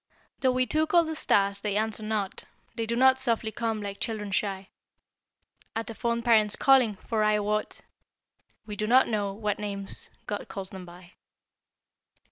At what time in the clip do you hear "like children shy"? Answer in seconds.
3.83-4.69